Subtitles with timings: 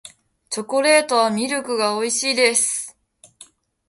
[0.49, 2.97] チョコレートはミルクが美味しいです